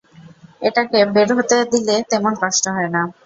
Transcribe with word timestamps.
এটাকে 0.61 0.99
বের 1.13 1.29
হতে 1.37 1.57
দিলে 1.71 1.95
তেমন 2.11 2.33
কষ্ট 2.41 2.63
হয় 2.75 2.89
না। 2.95 3.01